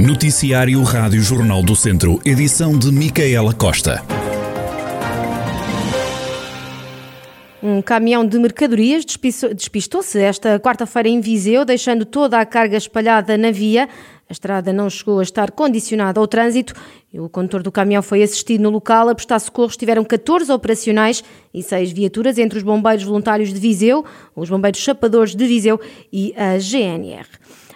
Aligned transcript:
Noticiário 0.00 0.82
Rádio 0.82 1.20
Jornal 1.20 1.62
do 1.62 1.76
Centro, 1.76 2.22
edição 2.24 2.78
de 2.78 2.90
Micaela 2.90 3.52
Costa. 3.52 4.02
Um 7.62 7.82
caminhão 7.82 8.26
de 8.26 8.38
mercadorias 8.38 9.04
despistou-se 9.04 10.18
esta 10.18 10.58
quarta-feira 10.58 11.06
em 11.06 11.20
Viseu, 11.20 11.66
deixando 11.66 12.06
toda 12.06 12.40
a 12.40 12.46
carga 12.46 12.78
espalhada 12.78 13.36
na 13.36 13.50
via. 13.50 13.90
A 14.26 14.32
estrada 14.32 14.72
não 14.72 14.88
chegou 14.88 15.20
a 15.20 15.22
estar 15.22 15.50
condicionada 15.50 16.18
ao 16.18 16.26
trânsito 16.26 16.72
e 17.12 17.20
o 17.20 17.28
condutor 17.28 17.62
do 17.62 17.70
caminhão 17.70 18.02
foi 18.02 18.22
assistido 18.22 18.62
no 18.62 18.70
local. 18.70 19.06
A 19.10 19.14
prestar 19.14 19.38
socorros 19.38 19.76
tiveram 19.76 20.02
14 20.02 20.50
operacionais 20.50 21.22
e 21.52 21.62
6 21.62 21.92
viaturas 21.92 22.38
entre 22.38 22.56
os 22.56 22.64
bombeiros 22.64 23.04
voluntários 23.04 23.52
de 23.52 23.60
Viseu, 23.60 24.02
os 24.34 24.48
bombeiros 24.48 24.80
chapadores 24.80 25.34
de 25.34 25.46
Viseu 25.46 25.78
e 26.10 26.32
a 26.38 26.58
GNR. 26.58 27.28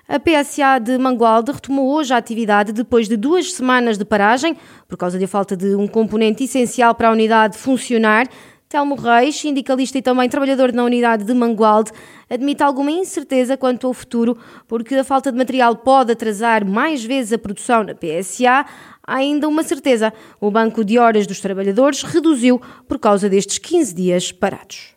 A 0.07 0.21
PSA 0.21 0.79
de 0.79 0.99
Mangualde 0.99 1.51
retomou 1.51 1.91
hoje 1.91 2.13
a 2.13 2.19
atividade 2.19 2.75
depois 2.75 3.09
de 3.09 3.17
duas 3.17 3.55
semanas 3.55 3.97
de 3.97 4.05
paragem, 4.05 4.55
por 4.87 4.99
causa 4.99 5.19
da 5.19 5.27
falta 5.27 5.57
de 5.57 5.75
um 5.75 5.87
componente 5.87 6.45
essencial 6.45 6.95
para 6.95 7.09
a 7.09 7.13
unidade 7.13 7.57
funcionar. 7.57 8.29
Telmo 8.69 8.97
Reis, 8.97 9.37
sindicalista 9.37 9.97
e 9.97 10.03
também 10.03 10.29
trabalhador 10.29 10.75
na 10.75 10.85
unidade 10.85 11.25
de 11.25 11.33
Mangualde, 11.33 11.91
admite 12.29 12.63
alguma 12.63 12.91
incerteza 12.91 13.57
quanto 13.57 13.87
ao 13.87 13.95
futuro, 13.95 14.37
porque 14.69 14.95
a 14.95 15.05
falta 15.05 15.33
de 15.33 15.39
material 15.39 15.75
pode 15.77 16.13
atrasar 16.13 16.67
mais 16.67 17.03
vezes 17.03 17.33
a 17.33 17.39
produção 17.39 17.83
na 17.83 17.95
PSA. 17.95 18.67
Há 19.07 19.15
ainda 19.17 19.49
uma 19.49 19.63
certeza: 19.63 20.13
o 20.39 20.51
banco 20.51 20.85
de 20.85 20.99
horas 20.99 21.27
dos 21.27 21.41
trabalhadores 21.41 22.03
reduziu 22.03 22.61
por 22.87 22.99
causa 22.99 23.27
destes 23.27 23.57
15 23.57 23.95
dias 23.95 24.33
parados. 24.33 24.94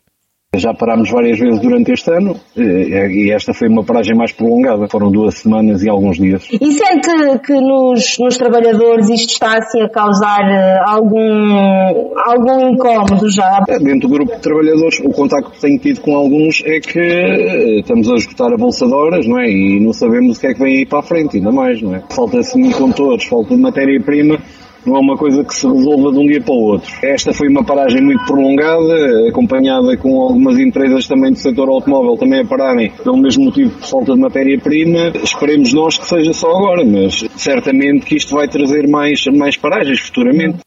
Já 0.56 0.72
parámos 0.72 1.10
várias 1.10 1.38
vezes 1.38 1.60
durante 1.60 1.92
este 1.92 2.10
ano 2.10 2.34
e 2.56 3.30
esta 3.30 3.52
foi 3.52 3.68
uma 3.68 3.84
paragem 3.84 4.16
mais 4.16 4.32
prolongada. 4.32 4.88
Foram 4.88 5.10
duas 5.10 5.34
semanas 5.34 5.82
e 5.82 5.90
alguns 5.90 6.16
dias. 6.16 6.48
E 6.50 6.72
sente 6.72 7.38
que 7.44 7.52
nos, 7.52 8.18
nos 8.18 8.38
trabalhadores 8.38 9.10
isto 9.10 9.34
está 9.34 9.58
assim 9.58 9.82
a 9.82 9.90
causar 9.90 10.40
eh, 10.50 10.80
algum, 10.86 12.14
algum 12.24 12.70
incómodo 12.70 13.30
já? 13.30 13.62
É, 13.68 13.78
dentro 13.78 14.08
do 14.08 14.14
grupo 14.14 14.36
de 14.36 14.40
trabalhadores, 14.40 14.98
o 15.00 15.10
contacto 15.10 15.50
que 15.50 15.60
tenho 15.60 15.78
tido 15.80 16.00
com 16.00 16.16
alguns 16.16 16.62
é 16.64 16.80
que 16.80 16.98
eh, 16.98 17.80
estamos 17.80 18.10
a 18.10 18.14
esgotar 18.14 18.50
a 18.50 18.56
bolsa 18.56 18.86
de 18.86 18.94
horas, 18.94 19.26
não 19.26 19.38
é? 19.38 19.50
E 19.50 19.78
não 19.78 19.92
sabemos 19.92 20.38
o 20.38 20.40
que 20.40 20.46
é 20.46 20.54
que 20.54 20.60
vem 20.60 20.78
aí 20.78 20.86
para 20.86 21.00
a 21.00 21.02
frente, 21.02 21.36
ainda 21.36 21.52
mais, 21.52 21.82
não 21.82 21.94
é? 21.94 22.02
Falta 22.08 22.42
semicondutores, 22.42 23.24
falta 23.24 23.54
de 23.54 23.60
matéria-prima 23.60 24.38
não 24.86 24.96
é 24.96 25.00
uma 25.00 25.16
coisa 25.16 25.44
que 25.44 25.54
se 25.54 25.66
resolva 25.66 26.12
de 26.12 26.18
um 26.18 26.26
dia 26.26 26.40
para 26.40 26.54
o 26.54 26.62
outro. 26.72 26.90
Esta 27.02 27.32
foi 27.32 27.48
uma 27.48 27.64
paragem 27.64 28.02
muito 28.02 28.24
prolongada, 28.24 29.28
acompanhada 29.28 29.96
com 29.96 30.20
algumas 30.20 30.58
empresas 30.58 31.06
também 31.06 31.32
do 31.32 31.38
setor 31.38 31.68
automóvel 31.68 32.16
também 32.16 32.40
a 32.40 32.44
pararem 32.44 32.90
pelo 33.02 33.16
mesmo 33.16 33.44
motivo 33.44 33.78
de 33.78 33.88
falta 33.88 34.14
de 34.14 34.20
matéria-prima. 34.20 35.12
Esperemos 35.22 35.72
nós 35.72 35.98
que 35.98 36.06
seja 36.06 36.32
só 36.32 36.50
agora, 36.50 36.84
mas 36.84 37.24
certamente 37.36 38.06
que 38.06 38.16
isto 38.16 38.34
vai 38.34 38.48
trazer 38.48 38.88
mais, 38.88 39.24
mais 39.26 39.56
paragens 39.56 40.00
futuramente. 40.00 40.58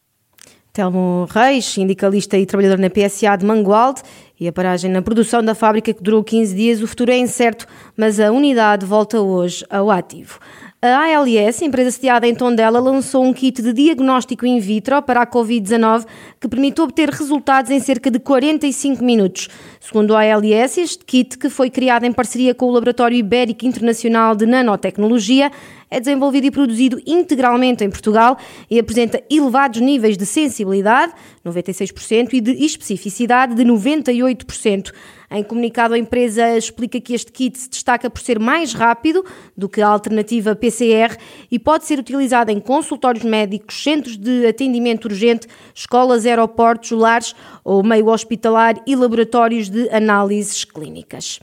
Telmo 0.73 1.27
Reis, 1.29 1.65
sindicalista 1.65 2.37
e 2.37 2.45
trabalhador 2.45 2.79
na 2.79 2.89
PSA 2.89 3.35
de 3.35 3.45
Mangualde, 3.45 4.01
e 4.39 4.47
a 4.47 4.53
paragem 4.53 4.89
na 4.89 5.01
produção 5.01 5.43
da 5.43 5.53
fábrica 5.53 5.93
que 5.93 6.01
durou 6.01 6.23
15 6.23 6.55
dias, 6.55 6.81
o 6.81 6.87
futuro 6.87 7.11
é 7.11 7.17
incerto, 7.17 7.67
mas 8.01 8.19
a 8.19 8.31
unidade 8.31 8.83
volta 8.83 9.21
hoje 9.21 9.63
ao 9.69 9.91
ativo. 9.91 10.39
A 10.81 11.05
ALS, 11.05 11.61
empresa 11.61 11.91
sediada 11.91 12.27
em 12.27 12.33
Tondela, 12.33 12.79
lançou 12.79 13.23
um 13.23 13.31
kit 13.31 13.61
de 13.61 13.71
diagnóstico 13.71 14.43
in 14.43 14.59
vitro 14.59 14.99
para 15.03 15.21
a 15.21 15.27
Covid-19 15.27 16.07
que 16.39 16.47
permite 16.47 16.81
obter 16.81 17.11
resultados 17.11 17.69
em 17.69 17.79
cerca 17.79 18.09
de 18.09 18.17
45 18.17 19.03
minutos. 19.03 19.49
Segundo 19.79 20.15
a 20.15 20.21
ALS, 20.21 20.79
este 20.79 21.05
kit, 21.05 21.37
que 21.37 21.47
foi 21.47 21.69
criado 21.69 22.05
em 22.05 22.11
parceria 22.11 22.55
com 22.55 22.65
o 22.65 22.71
Laboratório 22.71 23.15
Ibérico 23.15 23.67
Internacional 23.67 24.35
de 24.35 24.47
Nanotecnologia, 24.47 25.51
é 25.91 25.99
desenvolvido 25.99 26.47
e 26.47 26.51
produzido 26.51 26.99
integralmente 27.05 27.83
em 27.83 27.89
Portugal 27.91 28.35
e 28.67 28.79
apresenta 28.79 29.21
elevados 29.29 29.79
níveis 29.79 30.17
de 30.17 30.25
sensibilidade, 30.25 31.13
96%, 31.45 32.33
e 32.33 32.41
de 32.41 32.65
especificidade, 32.65 33.53
de 33.53 33.63
98%. 33.63 34.91
Em 35.33 35.43
comunicado, 35.43 35.93
a 35.93 35.97
empresa 35.97 36.57
explica 36.57 36.99
que 36.99 37.13
este 37.13 37.31
kit 37.31 37.57
se 37.57 37.69
destaca 37.69 38.09
por 38.09 38.21
ser 38.21 38.37
mais 38.37 38.73
rápido 38.73 39.23
do 39.55 39.69
que 39.69 39.81
a 39.81 39.87
alternativa 39.87 40.53
PCR 40.53 41.17
e 41.49 41.57
pode 41.57 41.85
ser 41.85 41.97
utilizado 41.99 42.51
em 42.51 42.59
consultórios 42.59 43.23
médicos, 43.23 43.81
centros 43.81 44.17
de 44.17 44.45
atendimento 44.45 45.05
urgente, 45.05 45.47
escolas, 45.73 46.25
aeroportos, 46.25 46.91
lares 46.91 47.33
ou 47.63 47.81
meio 47.81 48.07
hospitalar 48.07 48.75
e 48.85 48.93
laboratórios 48.93 49.69
de 49.69 49.89
análises 49.89 50.65
clínicas. 50.65 51.39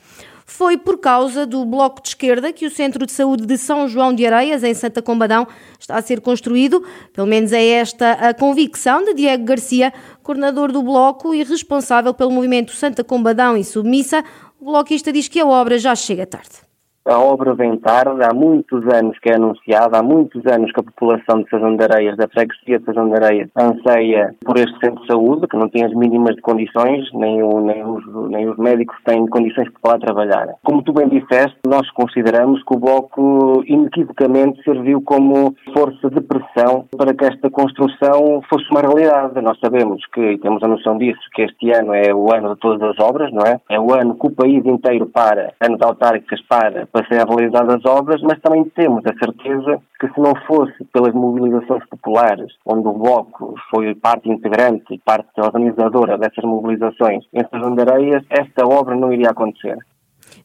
Foi 0.50 0.78
por 0.78 0.96
causa 0.96 1.44
do 1.44 1.62
bloco 1.66 2.00
de 2.00 2.08
esquerda 2.08 2.50
que 2.54 2.64
o 2.64 2.70
Centro 2.70 3.04
de 3.04 3.12
Saúde 3.12 3.44
de 3.44 3.58
São 3.58 3.86
João 3.86 4.14
de 4.14 4.24
Areias, 4.24 4.64
em 4.64 4.72
Santa 4.72 5.02
Combadão, 5.02 5.46
está 5.78 5.96
a 5.96 6.02
ser 6.02 6.22
construído. 6.22 6.82
Pelo 7.12 7.26
menos 7.26 7.52
é 7.52 7.62
esta 7.62 8.12
a 8.12 8.32
convicção 8.32 9.04
de 9.04 9.12
Diego 9.12 9.44
Garcia, 9.44 9.92
coordenador 10.22 10.72
do 10.72 10.82
bloco 10.82 11.34
e 11.34 11.44
responsável 11.44 12.14
pelo 12.14 12.30
movimento 12.30 12.74
Santa 12.74 13.04
Combadão 13.04 13.58
e 13.58 13.62
Submissa. 13.62 14.24
O 14.58 14.64
bloquista 14.64 15.12
diz 15.12 15.28
que 15.28 15.38
a 15.38 15.46
obra 15.46 15.78
já 15.78 15.94
chega 15.94 16.26
tarde 16.26 16.67
a 17.08 17.18
obra 17.18 17.54
vem 17.54 17.76
tarde, 17.78 18.22
há 18.22 18.34
muitos 18.34 18.86
anos 18.92 19.18
que 19.18 19.30
é 19.30 19.36
anunciada, 19.36 19.98
há 19.98 20.02
muitos 20.02 20.44
anos 20.46 20.70
que 20.72 20.80
a 20.80 20.82
população 20.82 21.42
de 21.42 21.50
Sazão 21.50 21.76
de 21.76 21.84
Areias, 21.84 22.16
da 22.16 22.28
freguesia 22.28 22.78
de 22.78 22.84
Sazão 22.84 23.08
de 23.08 23.14
Areias, 23.14 23.48
anseia 23.56 24.34
por 24.44 24.56
este 24.58 24.78
centro 24.78 25.00
de 25.00 25.06
saúde, 25.06 25.46
que 25.48 25.56
não 25.56 25.68
tem 25.68 25.84
as 25.84 25.94
mínimas 25.94 26.34
de 26.36 26.42
condições, 26.42 27.08
nem, 27.14 27.42
o, 27.42 27.60
nem, 27.60 27.84
os, 27.84 28.04
nem 28.30 28.48
os 28.48 28.56
médicos 28.58 28.96
têm 29.04 29.26
condições 29.26 29.68
para 29.80 29.92
lá 29.92 29.98
trabalhar. 29.98 30.48
Como 30.64 30.82
tu 30.82 30.92
bem 30.92 31.08
disseste, 31.08 31.58
nós 31.66 31.90
consideramos 31.92 32.62
que 32.64 32.74
o 32.74 32.78
Bloco 32.78 33.62
inequivocamente 33.66 34.62
serviu 34.62 35.00
como 35.02 35.54
força 35.72 36.10
de 36.10 36.20
pressão 36.20 36.86
para 36.96 37.14
que 37.14 37.24
esta 37.24 37.50
construção 37.50 38.42
fosse 38.48 38.70
uma 38.70 38.80
realidade. 38.80 39.40
Nós 39.40 39.58
sabemos 39.60 40.04
que, 40.12 40.20
e 40.20 40.38
temos 40.38 40.62
a 40.62 40.68
noção 40.68 40.98
disso, 40.98 41.20
que 41.34 41.42
este 41.42 41.70
ano 41.72 41.94
é 41.94 42.14
o 42.14 42.32
ano 42.32 42.54
de 42.54 42.60
todas 42.60 42.82
as 42.82 42.98
obras, 42.98 43.32
não 43.32 43.44
é? 43.44 43.60
É 43.70 43.80
o 43.80 43.92
ano 43.94 44.14
que 44.14 44.26
o 44.26 44.30
país 44.30 44.64
inteiro 44.64 45.06
para, 45.06 45.52
ano 45.60 45.78
de 45.78 45.84
autárquicas 45.84 46.40
para, 46.48 46.86
para 46.86 46.97
serem 47.06 47.26
realizadas 47.26 47.76
as 47.76 47.84
obras, 47.84 48.20
mas 48.22 48.40
também 48.40 48.64
temos 48.70 49.04
a 49.06 49.12
certeza 49.18 49.80
que 50.00 50.08
se 50.08 50.20
não 50.20 50.32
fosse 50.46 50.84
pelas 50.92 51.14
mobilizações 51.14 51.84
populares, 51.88 52.52
onde 52.66 52.86
o 52.88 52.92
Bloco 52.92 53.54
foi 53.70 53.94
parte 53.94 54.30
integrante 54.30 54.94
e 54.94 54.98
parte 54.98 55.28
organizadora 55.40 56.18
dessas 56.18 56.44
mobilizações 56.44 57.24
em 57.32 57.40
Areias, 57.80 58.24
esta 58.30 58.66
obra 58.66 58.94
não 58.94 59.12
iria 59.12 59.30
acontecer. 59.30 59.78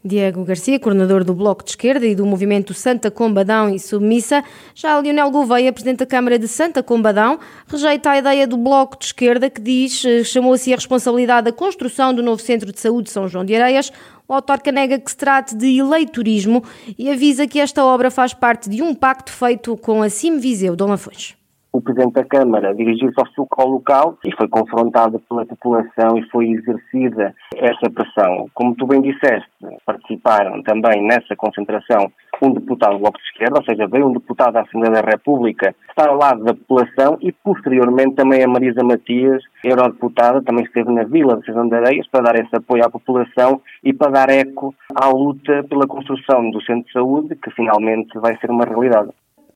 Diego 0.06 0.44
Garcia, 0.44 0.78
coordenador 0.80 1.24
do 1.24 1.34
Bloco 1.34 1.64
de 1.64 1.70
Esquerda 1.70 2.06
e 2.06 2.14
do 2.14 2.26
movimento 2.26 2.74
Santa 2.74 3.10
Combadão 3.10 3.70
e 3.74 3.80
Submissa. 3.80 4.44
Já 4.76 5.00
Leonel 5.00 5.32
Gouveia, 5.32 5.72
presidente 5.72 6.00
da 6.00 6.06
Câmara 6.06 6.38
de 6.38 6.48
Santa 6.48 6.84
Combadão, 6.84 7.40
rejeita 7.68 8.10
a 8.10 8.18
ideia 8.18 8.46
do 8.46 8.58
Bloco 8.58 9.00
de 9.00 9.06
Esquerda 9.06 9.50
que 9.50 9.62
diz, 9.62 10.04
eh, 10.04 10.24
chamou-se 10.24 10.74
a 10.74 10.76
responsabilidade 10.76 11.46
da 11.46 11.54
construção 11.54 12.14
do 12.14 12.22
novo 12.22 12.42
Centro 12.42 12.72
de 12.74 12.80
Saúde 12.82 13.06
de 13.06 13.12
São 13.12 13.30
João 13.30 13.46
de 13.46 13.56
Areias. 13.56 13.94
O 14.28 14.34
autarca 14.34 14.72
nega 14.72 15.00
que 15.00 15.10
se 15.10 15.16
trate 15.18 15.56
de 15.56 15.78
eleitorismo 15.78 16.64
e 16.98 17.10
avisa 17.10 17.48
que 17.48 17.60
esta 17.60 17.86
obra 17.86 18.12
faz 18.12 18.34
parte 18.34 18.70
de 18.70 18.82
um 18.82 18.94
pacto 18.94 19.32
feito 19.32 19.78
com 19.78 20.02
a 20.02 20.10
CIM 20.10 20.38
Viseu 20.38 20.76
Dom 20.76 20.88
Lafões 20.88 21.43
o 21.74 21.82
Presidente 21.82 22.14
da 22.14 22.24
Câmara 22.24 22.74
dirigiu-se 22.76 23.20
ao 23.58 23.68
local 23.68 24.20
e 24.24 24.32
foi 24.36 24.48
confrontado 24.48 25.20
pela 25.28 25.44
população 25.44 26.16
e 26.18 26.30
foi 26.30 26.52
exercida 26.52 27.34
essa 27.56 27.90
pressão. 27.90 28.48
Como 28.54 28.76
tu 28.76 28.86
bem 28.86 29.02
disseste, 29.02 29.50
participaram 29.84 30.62
também 30.62 31.02
nessa 31.02 31.36
concentração 31.36 32.12
um 32.42 32.54
deputado 32.54 32.94
do 32.94 33.00
Bloco 33.00 33.18
de 33.18 33.24
Esquerda, 33.24 33.58
ou 33.58 33.64
seja, 33.64 33.88
veio 33.88 34.08
um 34.08 34.14
deputado 34.14 34.54
da 34.54 34.62
Assembleia 34.62 35.02
da 35.02 35.10
República 35.10 35.74
estar 35.90 36.10
ao 36.10 36.18
lado 36.18 36.44
da 36.44 36.54
população 36.54 37.18
e, 37.22 37.32
posteriormente, 37.32 38.16
também 38.16 38.44
a 38.44 38.48
Marisa 38.48 38.84
Matias, 38.84 39.42
eurodeputada, 39.64 40.44
também 40.44 40.66
esteve 40.66 40.92
na 40.92 41.04
Vila 41.06 41.38
de 41.38 41.46
São 41.46 41.68
de 41.68 41.76
Areias 41.76 42.08
para 42.08 42.26
dar 42.26 42.36
esse 42.36 42.56
apoio 42.56 42.86
à 42.86 42.90
população 42.90 43.62
e 43.84 43.94
para 43.94 44.12
dar 44.12 44.30
eco 44.30 44.76
à 44.94 45.08
luta 45.10 45.64
pela 45.70 45.88
construção 45.88 46.52
do 46.52 46.62
Centro 46.62 46.86
de 46.86 46.92
Saúde, 46.92 47.36
que 47.36 47.52
finalmente 47.52 48.18
vai 48.20 48.38
ser 48.38 48.52
uma 48.52 48.66
realidade. 48.66 49.12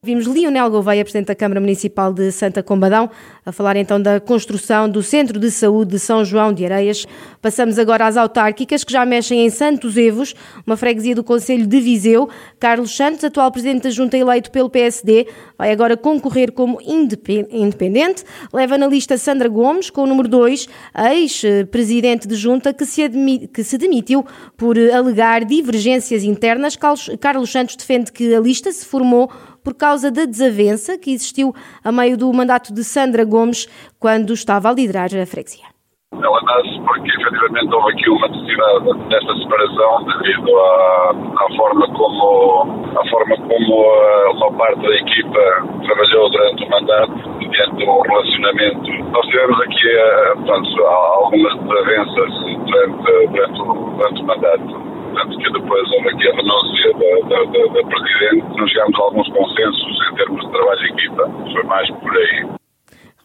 Vimos 0.08 0.26
Lionel 0.26 0.72
Gouveia, 0.72 1.04
Presidente 1.04 1.28
da 1.28 1.36
Câmara 1.36 1.60
Municipal 1.60 2.14
de 2.14 2.32
Santa 2.32 2.64
Combadão, 2.64 3.10
a 3.46 3.52
falar 3.52 3.76
então 3.76 4.02
da 4.02 4.22
construção 4.22 4.90
do 4.90 5.04
Centro 5.04 5.38
de 5.38 5.52
Saúde 5.52 5.92
de 5.92 6.00
São 6.00 6.24
João 6.24 6.54
de 6.54 6.64
Areias. 6.64 7.06
Passamos 7.42 7.78
agora 7.78 8.08
às 8.08 8.16
autárquicas, 8.16 8.86
que 8.86 8.94
já 8.94 9.06
mexem 9.06 9.46
em 9.46 9.50
Santos 9.50 9.98
Evos, 9.98 10.34
uma 10.66 10.78
freguesia 10.78 11.14
do 11.14 11.26
Conselho 11.26 11.68
de 11.68 11.82
Viseu. 11.82 12.30
Carlos 12.58 12.96
Santos, 12.96 13.26
atual 13.26 13.52
Presidente 13.52 13.84
da 13.84 13.90
Junta 13.90 14.16
eleito 14.16 14.50
pelo 14.50 14.70
PSD, 14.70 15.28
vai 15.58 15.74
agora 15.74 15.98
concorrer 15.98 16.54
como 16.54 16.80
independente. 16.82 18.24
Leva 18.54 18.78
na 18.78 18.88
lista 18.88 19.18
Sandra 19.18 19.50
Gomes, 19.50 19.90
com 19.90 20.04
o 20.04 20.08
número 20.08 20.30
2, 20.30 20.70
ex-Presidente 21.12 22.30
de 22.30 22.36
Junta, 22.36 22.74
que 22.74 22.86
se, 22.86 23.10
que 23.54 23.62
se 23.62 23.78
demitiu 23.78 24.26
por 24.56 24.78
alegar 24.80 25.44
divergências 25.44 26.24
internas. 26.24 26.78
Carlos 27.20 27.52
Santos 27.52 27.76
defende 27.76 28.10
que 28.10 28.34
a 28.34 28.40
lista 28.40 28.72
se 28.72 28.86
formou 28.86 29.30
por 29.68 29.76
causa 29.76 30.10
da 30.10 30.24
desavença 30.24 30.98
que 30.98 31.12
existiu 31.12 31.54
a 31.84 31.92
meio 31.92 32.18
do 32.18 32.32
mandato 32.32 32.74
de 32.74 32.86
Sandra 32.86 33.26
Gomes 33.26 33.68
quando 34.00 34.32
estava 34.32 34.70
a 34.70 34.74
liderar 34.74 35.10
a 35.12 35.26
freguesia. 35.26 35.68
Ela 36.14 36.42
nasce 36.42 36.80
porque 36.88 37.10
efetivamente 37.12 37.76
houve 37.76 37.92
aqui 37.92 38.10
uma 38.10 38.30
necessidade 38.30 39.10
desta 39.10 39.36
separação 39.36 40.06
devido 40.06 40.56
à, 40.56 41.12
à 41.12 41.56
forma 41.58 41.86
como 41.92 42.64
a 42.96 43.10
forma 43.10 43.36
como 43.36 44.46
a, 44.46 44.52
parte 44.54 44.82
da 44.82 44.96
equipa 44.96 45.40
trabalhou 45.84 46.32
durante 46.32 46.64
o 46.64 46.70
mandato, 46.70 47.30
mediante 47.38 47.84
o 47.84 48.02
relacionamento. 48.04 49.12
Nós 49.12 49.26
tivemos 49.28 49.60
aqui 49.60 49.88
eh, 49.90 50.34
portanto, 50.36 50.86
algumas 50.86 51.60
desavenças 51.60 52.34
durante, 52.66 53.28
durante, 53.28 53.58
durante 53.98 54.22
o 54.22 54.26
mandato 54.26 54.97
tanto 55.18 55.38
que 55.40 55.52
depois 55.52 55.92
houve 55.92 56.10
aqui 56.10 56.28
a 56.28 56.36
renúncia 56.36 56.94
da, 56.94 57.28
da, 57.28 57.44
da, 57.46 57.74
da 57.74 57.88
Presidente, 57.88 58.58
não 58.58 58.68
chegámos 58.68 59.00
a 59.00 59.04
alguns 59.04 59.28
consensos 59.30 59.98
em 60.12 60.16
termos 60.16 60.46
de 60.46 60.52
trabalho 60.52 60.80
de 60.80 60.94
equipa, 60.94 61.32
foi 61.52 61.64
mais 61.64 61.90
por 61.90 62.16
aí. 62.16 62.58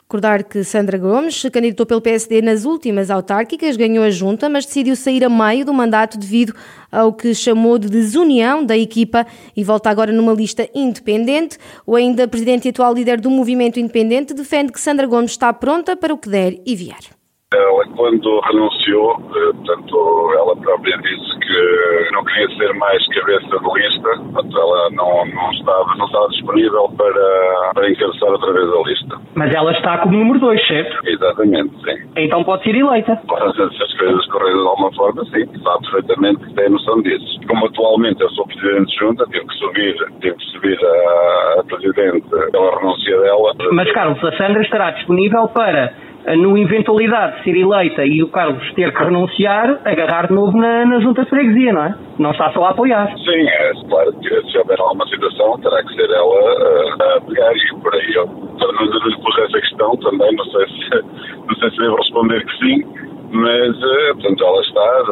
Recordar 0.02 0.44
que 0.44 0.62
Sandra 0.62 0.98
Gomes 0.98 1.40
se 1.40 1.50
candidatou 1.50 1.86
pelo 1.86 2.02
PSD 2.02 2.42
nas 2.42 2.66
últimas 2.66 3.10
autárquicas, 3.10 3.78
ganhou 3.78 4.04
a 4.04 4.10
junta, 4.10 4.48
mas 4.48 4.66
decidiu 4.66 4.94
sair 4.94 5.24
a 5.24 5.28
meio 5.30 5.64
do 5.64 5.72
mandato 5.72 6.18
devido 6.18 6.52
ao 6.90 7.14
que 7.14 7.34
chamou 7.34 7.78
de 7.78 7.88
desunião 7.88 8.64
da 8.64 8.76
equipa 8.76 9.24
e 9.56 9.64
volta 9.64 9.88
agora 9.88 10.12
numa 10.12 10.34
lista 10.34 10.68
independente. 10.74 11.56
O 11.86 11.96
ainda 11.96 12.28
presidente 12.28 12.66
e 12.66 12.70
atual 12.70 12.92
líder 12.92 13.22
do 13.22 13.30
movimento 13.30 13.80
independente 13.80 14.34
defende 14.34 14.70
que 14.70 14.80
Sandra 14.80 15.06
Gomes 15.06 15.30
está 15.30 15.50
pronta 15.50 15.96
para 15.96 16.12
o 16.12 16.18
que 16.18 16.28
der 16.28 16.56
e 16.66 16.76
vier. 16.76 17.22
Ela, 17.54 17.86
quando 17.96 18.40
renunciou, 18.40 19.12
eh, 19.12 19.52
portanto, 19.52 20.32
ela 20.38 20.56
própria 20.56 20.96
disse 20.98 21.38
que 21.38 22.08
não 22.12 22.24
queria 22.24 22.48
ser 22.56 22.72
mais 22.74 23.06
cabeça 23.08 23.46
de 23.46 23.74
lista, 23.74 24.08
portanto, 24.32 24.58
ela 24.58 24.90
não, 24.90 25.26
não, 25.26 25.52
estava, 25.52 25.94
não 25.96 26.06
estava 26.06 26.28
disponível 26.42 26.88
para, 26.96 27.72
para 27.74 27.90
encabeçar 27.90 28.28
outra 28.28 28.52
vez 28.52 28.68
a 28.68 28.88
lista. 28.88 29.16
Mas 29.34 29.54
ela 29.54 29.72
está 29.72 29.98
como 29.98 30.18
número 30.18 30.40
2, 30.40 30.66
certo? 30.66 31.08
Exatamente, 31.08 31.74
sim. 31.84 32.10
Então 32.16 32.42
pode 32.44 32.64
ser 32.64 32.74
eleita. 32.74 33.18
Se 33.54 33.82
as 33.82 33.98
coisas 33.98 34.26
correrem 34.26 34.60
de 34.60 34.68
alguma 34.68 34.92
forma, 34.92 35.24
sim, 35.26 35.46
sabe 35.62 35.90
perfeitamente 35.90 36.44
que 36.44 36.54
tem 36.54 36.68
noção 36.68 37.00
disso. 37.02 37.40
Como 37.48 37.66
atualmente 37.66 38.20
eu 38.20 38.30
sou 38.30 38.46
Presidente 38.46 38.90
de 38.90 38.98
Junta, 38.98 39.24
tive 39.26 39.46
que 39.46 39.54
subir, 39.54 39.96
tive 40.20 40.36
que 40.36 40.44
subir 40.46 40.78
a, 40.84 41.60
a 41.60 41.64
Presidente 41.64 42.28
pela 42.50 42.78
renúncia 42.78 43.20
dela. 43.20 43.54
Mas, 43.72 43.92
Carlos, 43.92 44.22
a 44.24 44.36
Sandra 44.36 44.62
estará 44.62 44.90
disponível 44.90 45.48
para 45.48 45.94
no 46.36 46.56
eventualidade 46.56 47.38
de 47.38 47.44
ser 47.44 47.56
eleita 47.56 48.04
e 48.04 48.22
o 48.22 48.28
Carlos 48.28 48.62
ter 48.74 48.92
que 48.92 49.02
renunciar, 49.02 49.80
agarrar 49.84 50.28
de 50.28 50.34
novo 50.34 50.56
na, 50.56 50.84
na 50.86 51.00
junta 51.00 51.24
de 51.24 51.30
freguesia, 51.30 51.72
não 51.72 51.84
é? 51.84 51.94
Não 52.19 52.30
está 52.30 52.50
só 52.52 52.64
a 52.64 52.70
apoiar. 52.70 53.12
Sim, 53.19 53.48
é 53.48 53.72
claro 53.88 54.12
que 54.12 54.50
se 54.50 54.58
houver 54.58 54.80
alguma 54.80 55.06
situação 55.08 55.58
terá 55.60 55.82
que 55.82 55.94
ser 55.94 56.10
ela 56.10 56.24
uh, 56.24 57.16
a 57.16 57.20
pegar 57.22 57.52
e 57.52 57.80
por 57.80 57.94
aí 57.94 58.14
eu 58.14 58.26
não 58.26 59.08
lhe 59.08 59.16
pus 59.16 59.38
essa 59.38 59.60
questão 59.60 59.96
também, 59.96 60.34
não 60.36 60.44
sei 60.44 60.66
se 60.66 61.02
não 61.48 61.54
sei 61.56 61.70
se 61.70 61.76
devo 61.78 61.96
responder 61.96 62.44
que 62.44 62.58
sim, 62.58 62.84
mas 63.32 63.76
uh, 63.76 64.14
portanto 64.14 64.44
ela 64.44 64.60
está, 64.60 65.02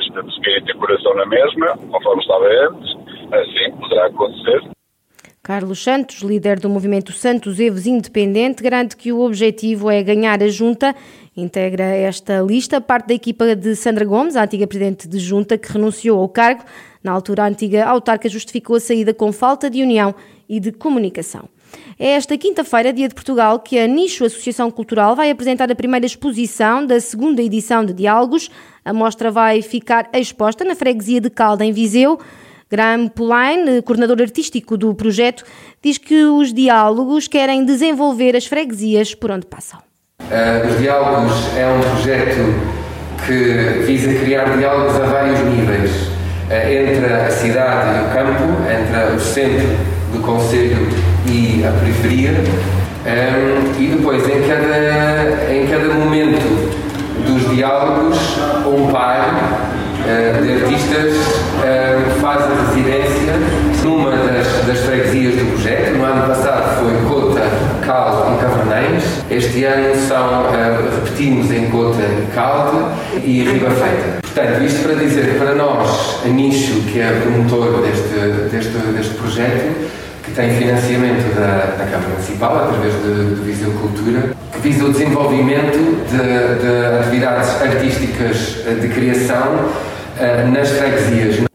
está 0.00 0.20
de 0.60 0.74
coração 0.74 1.14
na 1.14 1.26
mesma, 1.26 1.78
conforme 1.90 2.22
estava 2.22 2.46
antes, 2.46 2.96
assim 3.32 3.70
poderá 3.80 4.06
acontecer. 4.06 4.75
Carlos 5.46 5.80
Santos, 5.80 6.22
líder 6.22 6.58
do 6.58 6.68
movimento 6.68 7.12
Santos 7.12 7.60
Evos 7.60 7.86
Independente, 7.86 8.64
garante 8.64 8.96
que 8.96 9.12
o 9.12 9.20
objetivo 9.20 9.88
é 9.88 10.02
ganhar 10.02 10.42
a 10.42 10.48
junta. 10.48 10.92
Integra 11.36 11.84
esta 11.84 12.40
lista 12.40 12.80
parte 12.80 13.06
da 13.06 13.14
equipa 13.14 13.54
de 13.54 13.76
Sandra 13.76 14.04
Gomes, 14.04 14.34
a 14.34 14.42
antiga 14.42 14.66
presidente 14.66 15.06
de 15.06 15.20
junta, 15.20 15.56
que 15.56 15.72
renunciou 15.72 16.18
ao 16.18 16.28
cargo. 16.28 16.64
Na 17.00 17.12
altura, 17.12 17.44
a 17.44 17.46
antiga 17.46 17.84
autarca 17.84 18.28
justificou 18.28 18.74
a 18.74 18.80
saída 18.80 19.14
com 19.14 19.30
falta 19.30 19.70
de 19.70 19.84
união 19.84 20.16
e 20.48 20.58
de 20.58 20.72
comunicação. 20.72 21.48
É 21.96 22.08
esta 22.08 22.36
quinta-feira, 22.36 22.92
dia 22.92 23.06
de 23.06 23.14
Portugal, 23.14 23.60
que 23.60 23.78
a 23.78 23.86
Nicho 23.86 24.24
Associação 24.24 24.68
Cultural 24.68 25.14
vai 25.14 25.30
apresentar 25.30 25.70
a 25.70 25.76
primeira 25.76 26.06
exposição 26.06 26.84
da 26.84 26.98
segunda 26.98 27.40
edição 27.40 27.84
de 27.84 27.92
Diálogos. 27.92 28.50
A 28.84 28.92
mostra 28.92 29.30
vai 29.30 29.62
ficar 29.62 30.10
exposta 30.12 30.64
na 30.64 30.74
freguesia 30.74 31.20
de 31.20 31.30
Calda, 31.30 31.64
em 31.64 31.70
Viseu. 31.70 32.18
Graham 32.68 33.06
Pulain, 33.06 33.80
coordenador 33.82 34.20
artístico 34.20 34.76
do 34.76 34.92
projeto, 34.92 35.44
diz 35.80 35.98
que 35.98 36.24
os 36.24 36.52
diálogos 36.52 37.28
querem 37.28 37.64
desenvolver 37.64 38.34
as 38.34 38.46
freguesias 38.46 39.14
por 39.14 39.30
onde 39.30 39.46
passam. 39.46 39.78
Uh, 40.20 40.66
os 40.68 40.78
diálogos 40.80 41.32
é 41.56 41.66
um 41.68 41.80
projeto 41.80 42.76
que 43.24 43.84
visa 43.86 44.12
criar 44.18 44.56
diálogos 44.56 44.96
a 44.96 45.06
vários 45.06 45.40
níveis, 45.42 45.92
uh, 45.92 46.68
entre 46.68 47.12
a 47.12 47.30
cidade 47.30 47.98
e 47.98 48.08
o 48.08 48.12
campo, 48.12 48.42
entre 48.68 49.14
o 49.14 49.20
centro 49.20 49.68
do 50.12 50.20
Conselho 50.22 50.88
e 51.28 51.64
a 51.64 51.70
periferia, 51.70 52.32
eh, 53.04 53.72
e 53.78 53.86
depois 53.88 54.22
em 54.28 54.42
cada, 54.48 55.52
em 55.52 55.66
cada 55.68 55.94
momento 55.94 56.40
dos 57.24 57.48
diálogos, 57.54 58.16
um 58.66 58.90
par 58.90 59.66
de 60.06 60.52
artistas 60.62 61.16
uh, 61.16 62.20
faz 62.20 62.42
a 62.42 62.68
residência 62.68 63.32
numa 63.82 64.12
das, 64.12 64.46
das 64.66 64.78
freguesias 64.80 65.25
do 65.36 65.52
projeto. 65.52 65.96
No 65.96 66.04
ano 66.04 66.26
passado 66.26 66.80
foi 66.80 67.08
Cota, 67.08 67.42
Calde 67.84 68.34
e 68.34 68.40
Cavanães. 68.40 69.04
Este 69.30 69.64
ano 69.64 69.94
são, 69.94 70.42
uh, 70.42 71.04
repetimos 71.04 71.50
em 71.50 71.66
Cota 71.70 72.02
Calde 72.34 72.78
e 73.22 73.42
Riba 73.42 73.70
Feita. 73.70 74.18
Portanto, 74.22 74.64
isto 74.64 74.82
para 74.82 74.94
dizer 74.94 75.32
que 75.32 75.38
para 75.38 75.54
nós, 75.54 76.20
a 76.24 76.28
Nicho, 76.28 76.80
que 76.92 77.00
é 77.00 77.20
promotor 77.22 77.82
deste, 77.82 78.50
deste, 78.50 78.72
deste 78.94 79.14
projeto, 79.14 79.90
que 80.24 80.32
tem 80.32 80.50
financiamento 80.50 81.34
da, 81.34 81.76
da 81.78 81.84
Câmara 81.84 82.10
Municipal, 82.10 82.56
através 82.56 82.92
de 82.94 83.42
Viseu 83.44 83.70
Cultura, 83.72 84.34
que 84.52 84.58
visa 84.60 84.84
o 84.84 84.92
desenvolvimento 84.92 85.78
de, 86.10 86.60
de 86.60 86.98
atividades 87.00 87.62
artísticas 87.62 88.64
de 88.80 88.88
criação 88.88 89.70
eh, 90.18 90.44
nas 90.50 90.70
freguesias. 90.70 91.45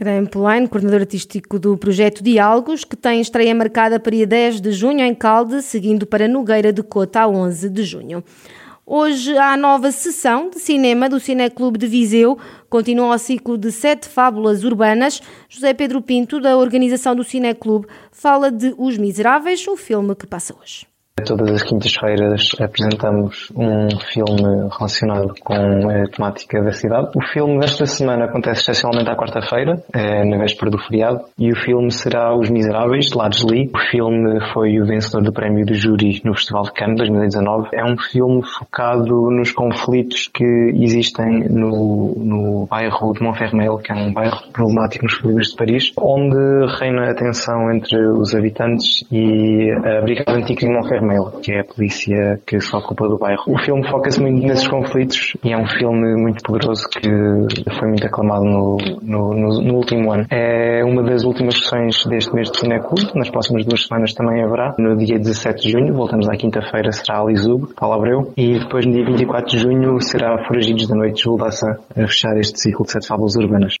Graham 0.00 0.24
Polaine, 0.24 0.66
coordenador 0.66 1.02
artístico 1.02 1.58
do 1.58 1.76
projeto 1.76 2.24
Diálogos, 2.24 2.84
que 2.84 2.96
tem 2.96 3.20
estreia 3.20 3.54
marcada 3.54 4.00
para 4.00 4.16
dia 4.16 4.26
10 4.26 4.62
de 4.62 4.72
junho 4.72 5.04
em 5.04 5.14
Calde, 5.14 5.60
seguindo 5.60 6.06
para 6.06 6.26
Nogueira 6.26 6.72
de 6.72 6.82
Cota 6.82 7.20
a 7.20 7.28
11 7.28 7.68
de 7.68 7.84
junho. 7.84 8.24
Hoje 8.86 9.36
há 9.36 9.58
nova 9.58 9.92
sessão 9.92 10.48
de 10.48 10.58
cinema 10.58 11.06
do 11.06 11.20
Cineclube 11.20 11.78
de 11.78 11.86
Viseu. 11.86 12.38
Continua 12.70 13.14
o 13.14 13.18
ciclo 13.18 13.58
de 13.58 13.70
sete 13.70 14.08
fábulas 14.08 14.64
urbanas. 14.64 15.20
José 15.50 15.74
Pedro 15.74 16.00
Pinto, 16.00 16.40
da 16.40 16.56
organização 16.56 17.14
do 17.14 17.22
Cineclube, 17.22 17.86
fala 18.10 18.50
de 18.50 18.74
Os 18.78 18.96
Miseráveis, 18.96 19.68
o 19.68 19.76
filme 19.76 20.14
que 20.14 20.26
passa 20.26 20.54
hoje. 20.58 20.86
Todas 21.24 21.50
as 21.50 21.62
quintas-feiras 21.62 22.56
apresentamos 22.60 23.52
um 23.54 23.88
filme 24.12 24.68
relacionado 24.76 25.34
com 25.40 25.54
a 25.54 26.08
temática 26.08 26.62
da 26.62 26.72
cidade. 26.72 27.10
O 27.14 27.22
filme 27.22 27.60
desta 27.60 27.84
semana 27.86 28.24
acontece 28.24 28.62
excepcionalmente 28.62 29.10
à 29.10 29.16
quarta-feira, 29.16 29.82
é 29.92 30.24
na 30.24 30.38
véspera 30.38 30.70
do 30.70 30.78
feriado, 30.78 31.20
e 31.38 31.52
o 31.52 31.56
filme 31.56 31.90
será 31.90 32.34
Os 32.34 32.48
Miseráveis, 32.48 33.06
de 33.06 33.16
Lades 33.16 33.44
Lee. 33.44 33.70
O 33.74 33.78
filme 33.90 34.40
foi 34.52 34.80
o 34.80 34.86
vencedor 34.86 35.22
do 35.22 35.32
prémio 35.32 35.66
do 35.66 35.74
júri 35.74 36.20
no 36.24 36.34
Festival 36.34 36.64
de 36.64 36.72
Cannes 36.72 36.96
2019. 36.96 37.68
É 37.74 37.84
um 37.84 37.98
filme 37.98 38.42
focado 38.42 39.30
nos 39.30 39.52
conflitos 39.52 40.28
que 40.32 40.44
existem 40.74 41.48
no, 41.50 42.14
no 42.16 42.66
bairro 42.66 43.12
de 43.12 43.22
Montfermeil, 43.22 43.78
que 43.78 43.92
é 43.92 43.94
um 43.94 44.12
bairro 44.12 44.50
problemático 44.52 45.04
nos 45.04 45.14
subúrbios 45.16 45.48
de 45.48 45.56
Paris, 45.56 45.92
onde 45.98 46.38
reina 46.78 47.10
a 47.10 47.14
tensão 47.14 47.70
entre 47.72 47.98
os 48.12 48.34
habitantes 48.34 49.04
e 49.12 49.70
a 49.70 50.00
Brigada 50.00 50.32
Antiga 50.32 50.66
de 50.66 50.72
Montfermeil 50.72 50.99
que 51.42 51.52
é 51.52 51.60
a 51.60 51.64
polícia 51.64 52.40
que 52.46 52.60
se 52.60 52.74
ocupa 52.74 53.08
do 53.08 53.18
bairro. 53.18 53.42
O 53.46 53.58
filme 53.58 53.86
foca-se 53.88 54.20
muito 54.20 54.46
nesses 54.46 54.68
conflitos 54.68 55.36
e 55.42 55.52
é 55.52 55.56
um 55.56 55.66
filme 55.66 56.14
muito 56.20 56.42
poderoso 56.42 56.88
que 56.88 57.08
foi 57.78 57.88
muito 57.88 58.06
aclamado 58.06 58.44
no, 58.44 58.76
no, 59.02 59.34
no, 59.34 59.62
no 59.62 59.74
último 59.74 60.12
ano. 60.12 60.26
É 60.30 60.84
uma 60.84 61.02
das 61.02 61.24
últimas 61.24 61.56
sessões 61.56 62.04
deste 62.06 62.34
mês 62.34 62.50
de 62.50 62.58
Cineclube, 62.58 63.10
nas 63.14 63.30
próximas 63.30 63.64
duas 63.64 63.86
semanas 63.86 64.14
também 64.14 64.42
haverá. 64.42 64.74
No 64.78 64.96
dia 64.96 65.18
17 65.18 65.62
de 65.62 65.72
junho, 65.72 65.94
voltamos 65.94 66.28
à 66.28 66.36
quinta-feira, 66.36 66.92
será 66.92 67.20
Alisub, 67.20 67.74
Paulo 67.74 67.96
Abreu, 67.96 68.32
e 68.36 68.58
depois 68.58 68.86
no 68.86 68.92
dia 68.92 69.04
24 69.04 69.50
de 69.50 69.58
junho 69.58 70.00
será 70.00 70.44
Foragidos 70.46 70.86
da 70.86 70.94
Noite, 70.94 71.22
Júlio 71.22 71.40
a 71.44 72.06
fechar 72.06 72.36
este 72.38 72.60
ciclo 72.60 72.84
de 72.84 72.92
sete 72.92 73.06
fábulas 73.06 73.36
urbanas. 73.36 73.74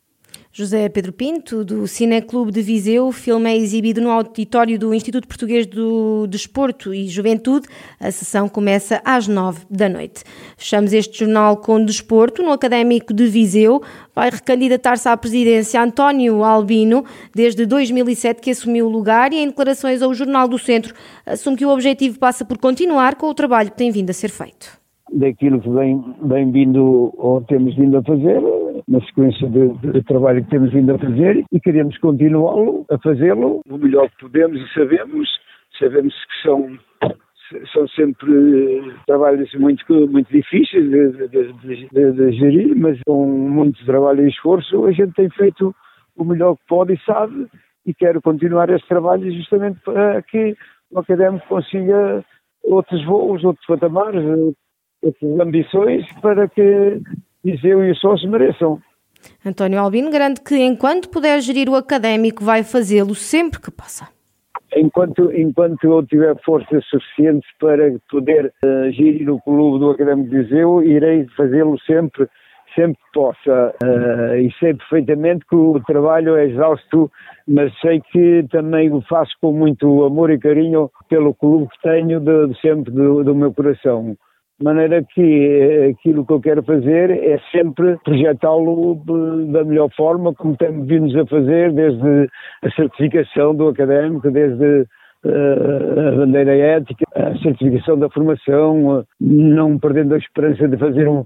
José 0.52 0.88
Pedro 0.88 1.12
Pinto, 1.12 1.64
do 1.64 1.86
Cineclube 1.86 2.50
de 2.50 2.60
Viseu. 2.60 3.06
O 3.06 3.12
filme 3.12 3.48
é 3.48 3.56
exibido 3.56 4.00
no 4.00 4.10
auditório 4.10 4.76
do 4.76 4.92
Instituto 4.92 5.28
Português 5.28 5.64
do 5.64 6.26
Desporto 6.26 6.92
e 6.92 7.06
Juventude. 7.06 7.68
A 8.00 8.10
sessão 8.10 8.48
começa 8.48 9.00
às 9.04 9.28
nove 9.28 9.60
da 9.70 9.88
noite. 9.88 10.24
Fechamos 10.56 10.92
este 10.92 11.20
jornal 11.20 11.56
com 11.56 11.84
desporto. 11.84 12.42
No 12.42 12.50
Académico 12.50 13.14
de 13.14 13.28
Viseu 13.28 13.80
vai 14.12 14.28
recandidatar-se 14.28 15.08
à 15.08 15.16
presidência 15.16 15.80
António 15.80 16.42
Albino, 16.42 17.04
desde 17.32 17.64
2007 17.64 18.42
que 18.42 18.50
assumiu 18.50 18.86
o 18.86 18.90
lugar 18.90 19.32
e 19.32 19.36
em 19.36 19.46
declarações 19.46 20.02
ao 20.02 20.12
Jornal 20.12 20.48
do 20.48 20.58
Centro 20.58 20.92
assume 21.24 21.56
que 21.56 21.64
o 21.64 21.70
objetivo 21.70 22.18
passa 22.18 22.44
por 22.44 22.58
continuar 22.58 23.14
com 23.14 23.28
o 23.28 23.34
trabalho 23.34 23.70
que 23.70 23.76
tem 23.76 23.92
vindo 23.92 24.10
a 24.10 24.12
ser 24.12 24.30
feito 24.30 24.80
daquilo 25.12 25.60
que 25.60 25.68
vem, 25.68 26.02
vem 26.22 26.50
vindo 26.50 27.12
ou 27.16 27.40
temos 27.42 27.74
vindo 27.74 27.96
a 27.96 28.02
fazer, 28.02 28.40
na 28.88 29.00
sequência 29.00 29.48
de, 29.48 29.68
de 29.92 30.02
trabalho 30.04 30.44
que 30.44 30.50
temos 30.50 30.72
vindo 30.72 30.94
a 30.94 30.98
fazer 30.98 31.44
e 31.52 31.60
queremos 31.60 31.96
continuá-lo, 31.98 32.84
a 32.90 32.98
fazê-lo 32.98 33.60
o 33.68 33.78
melhor 33.78 34.08
que 34.10 34.20
podemos 34.20 34.60
e 34.60 34.74
sabemos. 34.74 35.28
Sabemos 35.78 36.12
que 36.12 36.48
são 36.48 36.78
são 37.72 37.88
sempre 37.88 38.92
trabalhos 39.06 39.52
muito, 39.54 40.08
muito 40.08 40.30
difíceis 40.30 40.88
de, 40.88 41.28
de, 41.28 41.52
de, 41.52 42.12
de, 42.12 42.32
gerir, 42.32 42.76
mas 42.76 43.00
com 43.04 43.26
muito 43.26 43.84
trabalho 43.84 44.24
e 44.24 44.28
esforço 44.28 44.86
a 44.86 44.92
gente 44.92 45.14
tem 45.14 45.28
feito 45.30 45.74
o 46.16 46.24
melhor 46.24 46.54
que 46.56 46.62
pode 46.68 46.94
e 46.94 47.04
sabe 47.04 47.48
e 47.84 47.94
quero 47.94 48.20
continuar 48.22 48.70
esse 48.70 48.86
trabalho 48.86 49.30
justamente 49.32 49.80
para 49.80 50.22
que 50.22 50.56
o 50.90 50.98
académico 50.98 51.46
consiga 51.48 52.24
outros 52.62 53.04
voos, 53.04 53.42
outros 53.42 53.66
patamares, 53.66 54.22
outras 55.02 55.40
ambições 55.40 56.06
para 56.20 56.48
que 56.48 57.00
Viseu 57.44 57.84
e 57.84 57.94
sócios 57.94 58.30
mereçam. 58.30 58.80
António 59.44 59.80
Albino 59.80 60.10
garante 60.10 60.42
que 60.42 60.56
enquanto 60.56 61.08
puder 61.08 61.40
gerir 61.40 61.68
o 61.68 61.74
académico 61.74 62.44
vai 62.44 62.62
fazê-lo 62.62 63.14
sempre 63.14 63.60
que 63.60 63.70
possa. 63.70 64.08
Enquanto, 64.76 65.32
enquanto 65.32 65.84
eu 65.84 66.06
tiver 66.06 66.36
forças 66.44 66.84
suficientes 66.86 67.48
para 67.58 67.92
poder 68.08 68.52
uh, 68.64 68.90
gerir 68.92 69.28
o 69.28 69.40
clube 69.40 69.80
do 69.80 69.90
Académico 69.90 70.30
de 70.30 70.42
Viseu, 70.42 70.82
irei 70.82 71.26
fazê-lo 71.36 71.76
sempre, 71.80 72.28
sempre 72.74 72.94
que 72.94 73.12
possa. 73.12 73.74
Uh, 73.82 74.36
e 74.36 74.52
sei 74.60 74.74
perfeitamente 74.74 75.44
que 75.46 75.56
o 75.56 75.80
trabalho 75.80 76.36
é 76.36 76.46
exausto, 76.46 77.10
mas 77.48 77.72
sei 77.80 78.00
que 78.12 78.46
também 78.48 78.92
o 78.92 79.02
faço 79.02 79.32
com 79.40 79.52
muito 79.52 80.04
amor 80.04 80.30
e 80.30 80.38
carinho 80.38 80.88
pelo 81.08 81.34
clube 81.34 81.68
que 81.68 81.82
tenho 81.82 82.20
de, 82.20 82.48
de 82.48 82.60
sempre 82.60 82.92
do, 82.92 83.24
do 83.24 83.34
meu 83.34 83.52
coração. 83.52 84.16
De 84.60 84.64
maneira 84.64 85.02
que 85.02 85.22
eh, 85.22 85.86
aquilo 85.86 86.26
que 86.26 86.34
eu 86.34 86.40
quero 86.40 86.62
fazer 86.62 87.10
é 87.10 87.38
sempre 87.50 87.96
projetá-lo 88.04 88.94
da 89.50 89.64
melhor 89.64 89.88
forma, 89.96 90.34
como 90.34 90.54
temos 90.54 90.86
vindo 90.86 91.18
a 91.18 91.26
fazer, 91.26 91.72
desde 91.72 92.28
a 92.62 92.70
certificação 92.72 93.54
do 93.54 93.68
académico, 93.68 94.30
desde 94.30 94.82
uh, 95.24 96.08
a 96.08 96.10
bandeira 96.14 96.54
ética, 96.54 97.06
a 97.14 97.34
certificação 97.38 97.98
da 97.98 98.10
formação, 98.10 99.02
não 99.18 99.78
perdendo 99.78 100.14
a 100.14 100.18
esperança 100.18 100.68
de 100.68 100.76
fazer 100.76 101.08
um, 101.08 101.24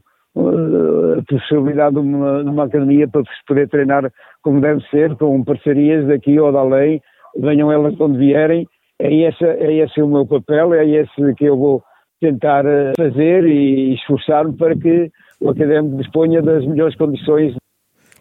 a 1.19 1.23
possibilidade 1.29 1.95
de 1.95 2.01
uma, 2.03 2.45
de 2.45 2.51
uma, 2.51 2.65
academia 2.67 3.09
para 3.09 3.23
se 3.23 3.45
poder 3.49 3.69
treinar 3.69 4.13
como 4.43 4.61
deve 4.61 4.81
ser, 4.91 5.17
com 5.17 5.43
parcerias 5.43 6.07
daqui 6.07 6.39
ou 6.39 6.53
da 6.53 6.63
lei, 6.63 7.01
venham 7.37 7.73
elas 7.73 7.97
de 7.97 8.03
onde 8.05 8.17
vierem. 8.17 8.65
É 9.01 9.13
esse, 9.13 9.45
é 9.45 9.73
esse 9.75 10.01
o 10.01 10.07
meu 10.07 10.25
papel, 10.25 10.73
é 10.73 10.87
esse 10.87 11.35
que 11.35 11.47
eu 11.47 11.57
vou 11.57 11.83
tentar 12.25 12.65
eh, 12.65 12.93
fazer 12.97 13.45
e 13.45 13.95
esforçar-me 13.95 14.57
para 14.57 14.75
que 14.75 15.11
o 15.41 15.51
académico 15.51 15.97
disponha 15.97 16.41
das 16.41 16.67
melhores 16.67 16.97
condições. 16.97 17.55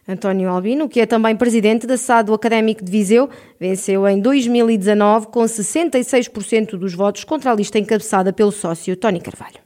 António 0.08 0.50
Albino, 0.50 0.90
que 0.90 1.00
é 1.00 1.06
também 1.06 1.36
presidente 1.38 1.88
da 1.88 1.96
SAD 1.96 2.34
Académico 2.34 2.84
de 2.84 2.92
Viseu, 2.92 3.30
venceu 3.58 4.06
em 4.06 4.20
2019 4.20 5.28
com 5.28 5.44
66% 5.44 6.72
dos 6.78 6.94
votos 6.94 7.24
contra 7.24 7.52
a 7.52 7.56
lista 7.56 7.80
encabeçada 7.80 8.34
pelo 8.34 8.52
sócio 8.52 8.98
Tony 8.98 9.22
Carvalho. 9.22 9.63